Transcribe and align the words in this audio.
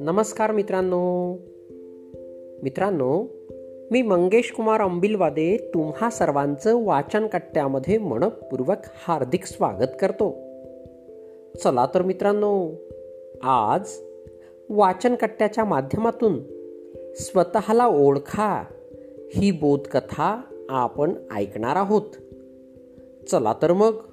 नमस्कार 0.00 0.52
मित्रांनो. 0.52 1.36
मित्रांनो 2.62 3.26
मी 3.90 4.02
मंगेश 4.02 4.52
कुमार 4.52 4.80
अंबिलवादे 4.80 5.70
तुम्हा 5.74 6.10
सर्वांचं 6.10 6.84
वाचन 6.84 7.26
कट्ट्यामध्ये 7.26 7.98
मनपूर्वक 7.98 8.76
हार्दिक 8.94 9.44
स्वागत 9.44 9.96
करतो. 10.00 10.30
चला 11.64 11.86
तर 11.94 12.02
मित्रांनो 12.02 12.70
आज 13.42 13.92
वाचन 14.68 15.14
कट्ट्याच्या 15.14 15.64
माध्यमातून 15.64 16.38
स्वतःला 17.14 17.86
ओळखा 17.86 18.64
ही 19.34 19.50
बोधकथा 19.50 20.40
आपण 20.68 21.12
ऐकणार 21.34 21.76
आहोत. 21.76 22.16
चला 23.30 23.54
तर 23.62 23.72
मग. 23.72 24.09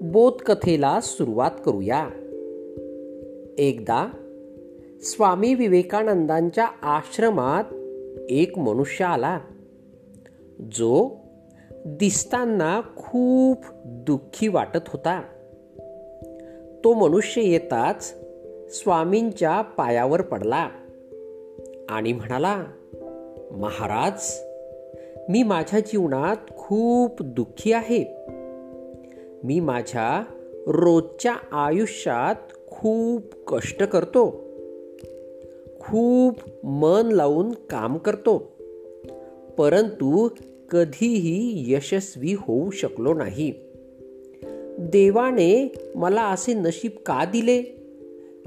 बोधकथेला 0.00 1.00
सुरुवात 1.00 1.50
करूया. 1.66 2.08
एकदा 3.58 4.08
स्वामी 5.00 5.54
विवेकानंदांच्या 5.54 6.66
आश्रमात 6.82 7.64
एक 8.30 8.58
मनुष्य 8.58 9.04
आला. 9.04 9.40
जो 10.60 11.10
दिसताना 11.86 12.80
खूप 12.96 13.64
दुःखी 13.84 14.48
वाटत 14.48 14.88
होता. 14.88 15.22
तो 16.84 16.94
मनुष्य 16.94 17.42
येताच 17.42 18.14
स्वामींच्या 18.68 19.60
पायावर 19.60 20.22
पडला 20.22 20.68
आणि 21.88 22.12
म्हणाला 22.12 22.64
महाराज 23.50 24.40
मी 25.28 25.42
माझ्या 25.42 25.80
जीवनात 25.80 26.36
खूप 26.56 27.22
दुःखी 27.22 27.72
आहे. 27.72 28.19
मी 29.44 29.60
माझ्या 29.60 30.24
रोजच्या 30.66 31.36
आयुष्यात 31.52 32.68
खूप 32.70 33.22
कष्ट 33.46 33.82
करतो. 33.82 34.44
खूप 35.80 36.66
मन 36.66 37.08
लावून 37.12 37.52
काम 37.52 37.98
करतो. 37.98 38.38
परंतु 39.58 40.28
कधीही 40.70 41.64
यशस्वी 41.72 42.34
होऊ 42.38 42.70
शकलो 42.70 43.14
नाही. 43.14 43.52
देवाने 44.78 45.74
मला 45.94 46.22
असे 46.22 46.54
नशीब 46.54 46.90
का 47.06 47.24
दिले? 47.24 47.62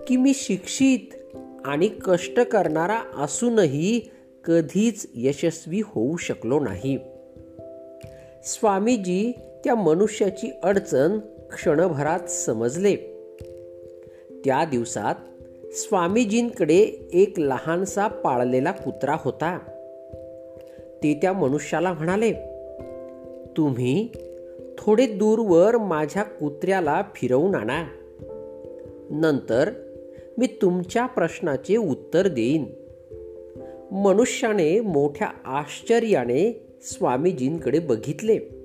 की 0.07 0.17
मी 0.17 0.33
शिक्षित 0.35 1.35
आणि 1.66 1.89
कष्ट 2.03 2.39
करणारा 2.39 3.23
असूनही 3.23 4.02
कधीच 4.45 5.07
यशस्वी 5.16 5.81
होऊ 5.85 6.17
शकलो 6.17 6.59
नाही. 6.59 6.97
स्वामीजी 8.44 9.33
त्या 9.64 9.75
मनुष्याची 9.75 10.52
अडचण 10.64 11.19
क्षणभरात 11.53 12.19
समजले. 12.19 12.95
त्या 14.45 14.66
दिवसात 14.66 15.16
स्वामीजींकडे 15.72 17.09
एक 17.14 17.39
लहानसा 17.39 18.08
पाळलेला 18.08 18.72
कुत्रा 18.72 19.16
होता. 19.19 19.59
ते 21.03 21.19
त्या 21.22 21.34
मनुष्याला 21.34 21.94
म्हणाले 21.94 22.34
तुम्ही 23.58 24.09
थोडे 24.78 25.08
दूरवर 25.08 25.78
माझ्या 25.78 26.23
कुत्र्याला 26.23 27.03
फिरवून 27.16 27.56
आणा. 27.56 27.84
नंतर 29.09 29.72
मी 30.38 30.47
तुमच्या 30.61 31.06
प्रश्नाचे 31.06 31.78
उत्तर 31.78 32.28
देईन. 32.28 32.66
मनुष्याने 33.91 34.80
मोठ्या 34.80 35.28
आश्चर्याने 35.45 36.69
स्वामीजींकडे 36.81 37.80
बघितले. 37.80 38.62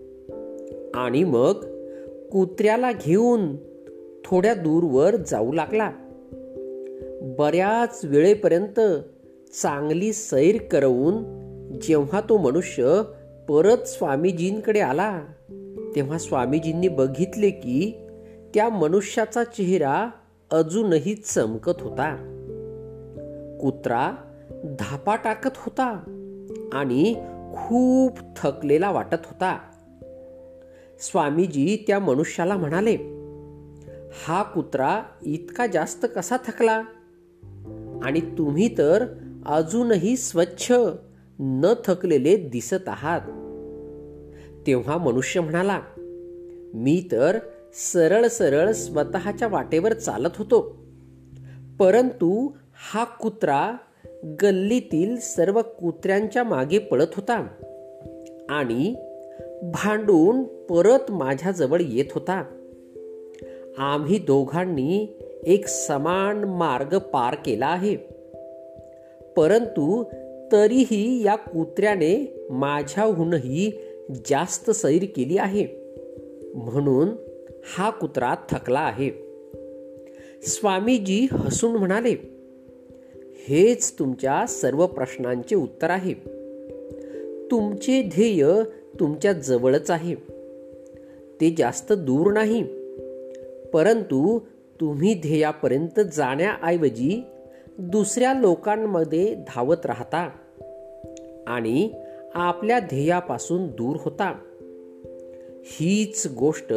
आणि 0.94 1.24
मग 1.24 1.52
कुत्र्याला 2.32 2.92
घेऊन 2.92 3.56
थोड्या 4.24 4.54
दूरवर 4.54 5.16
जाऊ 5.16 5.52
लागला. 5.52 5.90
बऱ्याच 7.38 8.00
वेळेपर्यंत 8.04 8.80
चांगली 9.62 10.12
सैर 10.12 10.62
करवून 10.62 11.22
जेव्हा 11.82 12.20
तो 12.20 12.38
मनुष्य 12.38 13.02
परत 13.48 13.78
स्वामीजींकडे 13.78 14.80
आला 14.80 15.20
तेव्हा 15.96 16.18
स्वामीजींनी 16.18 16.88
बघितले 16.88 17.50
की 17.50 18.06
त्या 18.54 18.68
मनुष्याचा 18.68 19.44
चेहरा 19.44 20.10
अजूनही 20.50 21.14
चमकत 21.14 21.72
होता. 21.80 22.34
कुत्रा 23.60 24.12
धापा 24.64 25.16
टाकत 25.16 25.50
होता 25.56 25.88
आणि 26.72 27.14
खूप 27.52 28.18
थकलेला 28.36 28.90
वाटत 28.90 29.26
होता. 29.26 29.58
स्वामीजी 30.98 31.84
त्या 31.86 31.98
मनुष्याला 31.98 32.56
म्हणाले 32.56 32.96
हा 34.26 34.42
कुत्रा 34.42 35.02
इतका 35.22 35.66
जास्त 35.66 36.06
कसा 36.16 36.36
थकला? 36.36 36.82
आणि 38.02 38.20
तुम्ही 38.20 38.78
तर 38.78 39.06
अजूनही 39.46 40.16
स्वच्छ 40.16 40.72
न 41.40 41.72
थकलेले 41.86 42.36
दिसत 42.36 42.88
आहात. 42.88 43.20
तेव्हा 44.66 44.98
मनुष्य 44.98 45.40
म्हणाला 45.40 45.80
मी 46.74 47.08
तर 47.12 47.38
सरळ 47.74 48.26
सरळ 48.26 48.72
स्वतःच्या 48.72 49.48
वाटेवर 49.48 49.92
चालत 49.92 50.36
होतो. 50.36 50.86
परंतु 51.78 52.50
हा 52.92 53.04
कुत्रा 53.04 53.72
गल्लीतील 54.42 55.16
सर्व 55.16 55.62
कुत्र्यांच्या 55.62 56.44
मागे 56.44 56.78
पळत 56.78 57.06
होता 57.16 57.46
आणि 58.50 58.94
भांडून 59.62 60.42
परत 60.42 61.10
माझ्याजवळ 61.10 61.78
येत 61.80 62.04
होता. 62.14 62.44
आम्ही 63.78 64.18
दोघांनी 64.18 65.18
एक 65.46 65.66
समान 65.66 66.44
मार्ग 66.44 66.98
पार 66.98 67.34
केला 67.34 67.66
आहे. 67.66 67.96
परंतु 69.36 70.04
तरीही 70.52 71.24
या 71.24 71.36
कुत्र्याने 71.36 72.46
माझ्याहूनही 72.50 73.72
जास्त 74.26 74.70
सैर 74.70 75.04
केली 75.16 75.36
आहे. 75.38 75.66
म्हणून 76.54 77.08
हा 77.76 77.90
कुत्रा 77.90 78.34
थकला 78.50 78.80
आहे. 78.80 79.10
स्वामीजी 80.42 81.26
हसून 81.30 81.76
म्हणाले 81.76 82.14
हेच 83.48 83.94
तुमच्या 83.98 84.46
सर्व 84.46 84.86
प्रश्नांचे 84.86 85.56
उत्तर 85.56 85.90
आहे. 85.90 86.14
तुमचे 87.50 88.02
ध्येय 88.02 88.46
तुमच्या 89.00 89.32
जवळच 89.32 89.90
आहे. 89.90 90.14
ते 91.40 91.54
जास्त 91.58 91.92
दूर 91.92 92.32
नाही. 92.32 92.62
परंतु 93.72 94.38
तुम्ही 94.80 95.14
ध्येयापर्यंत 95.14 96.00
जाण्याऐवजी 96.12 97.22
दुसऱ्या 97.78 98.34
लोकांमध्ये 98.34 99.34
धावत 99.48 99.86
राहता 99.86 100.30
आणि 101.46 101.90
आपल्या 102.34 102.78
ध्येयापासून 102.78 103.66
दूर 103.66 103.96
होता. 104.00 104.38
हीच 105.64 106.26
गोष्ट 106.38 106.74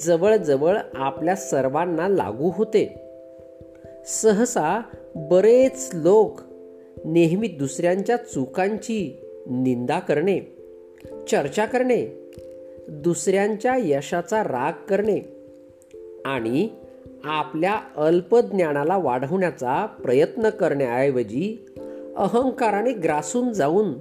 जवळजवळ 0.00 0.76
आपल्या 0.94 1.36
सर्वांना 1.36 2.08
लागू 2.08 2.50
होते. 2.54 3.06
सहसा 4.06 4.82
बरेच 5.14 5.90
लोक 5.94 6.40
नेहमी 7.04 7.48
दुसऱ्यांच्या 7.48 8.16
चुकांची 8.16 9.20
निंदा 9.46 9.98
करणे 9.98 10.59
चर्चा 11.28 11.66
करणे 11.66 12.30
दुसऱ्यांच्या 12.88 13.76
यशाचा 13.78 14.42
राग 14.42 14.72
करणे 14.88 15.18
आणि 16.24 16.68
आपल्या 17.24 17.80
अल्पज्ञानाला 17.96 18.96
वाढवण्याचा 18.96 19.86
प्रयत्न 19.86 20.48
करण्याऐवजी 20.48 21.66
अहंकाराने 22.16 22.92
ग्रासून 22.92 23.52
जाऊन 23.52 23.94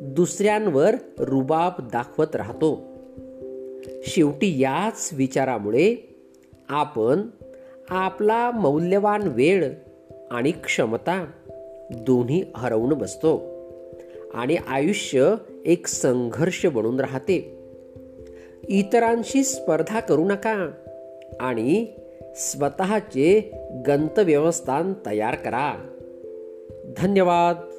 दुसऱ्यांवर 0.00 0.94
रुबाब 1.18 1.72
दाखवत 1.92 2.36
राहतो. 2.36 2.84
शेवटी 4.02 4.60
याच 4.60 5.10
विचारामुळे 5.12 6.16
आपण 6.68 7.22
आपला 7.90 8.50
मौल्यवान 8.50 9.22
वेळ 9.22 9.70
आणि 10.30 10.50
क्षमता 10.50 11.26
दोन्ही 11.98 12.44
हरवून 12.56 12.92
बसतो. 12.92 13.57
आणि 14.34 14.56
आयुष्य 14.68 15.34
एक 15.66 15.86
संघर्ष 15.86 16.66
बनून 16.66 17.00
राहते. 17.00 17.58
इतरांशी 18.68 19.44
स्पर्धा 19.44 20.00
करू 20.00 20.24
नका 20.24 20.70
आणि 21.40 21.86
स्वतःचे 22.36 23.52
गंतव्यवस्थान 23.86 24.92
तयार 25.06 25.34
करा. 25.34 25.74
धन्यवाद. 26.96 27.77